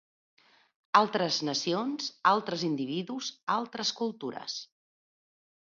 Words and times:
Altres 0.99 1.37
nacions, 1.49 2.09
altres 2.31 2.65
individus, 2.71 3.29
altres 3.59 3.95
cultures. 4.03 4.59